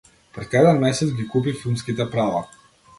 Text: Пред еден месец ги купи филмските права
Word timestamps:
Пред 0.37 0.53
еден 0.59 0.79
месец 0.85 1.13
ги 1.21 1.27
купи 1.27 1.53
филмските 1.63 2.09
права 2.11 2.47